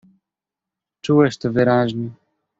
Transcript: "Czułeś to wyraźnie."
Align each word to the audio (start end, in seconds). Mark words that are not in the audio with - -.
"Czułeś 1.01 1.37
to 1.37 1.51
wyraźnie." 1.51 2.09